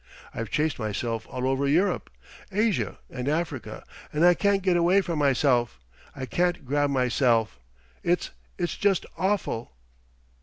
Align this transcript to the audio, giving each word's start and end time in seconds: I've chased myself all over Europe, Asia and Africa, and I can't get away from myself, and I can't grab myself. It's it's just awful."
I've 0.33 0.49
chased 0.49 0.79
myself 0.79 1.27
all 1.29 1.45
over 1.47 1.67
Europe, 1.67 2.09
Asia 2.51 2.97
and 3.11 3.29
Africa, 3.29 3.83
and 4.11 4.25
I 4.25 4.33
can't 4.33 4.63
get 4.63 4.75
away 4.75 5.01
from 5.01 5.19
myself, 5.19 5.79
and 6.15 6.23
I 6.23 6.25
can't 6.25 6.65
grab 6.65 6.89
myself. 6.89 7.59
It's 8.01 8.31
it's 8.57 8.77
just 8.77 9.05
awful." 9.15 9.73